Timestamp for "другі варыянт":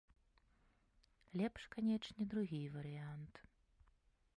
2.33-3.33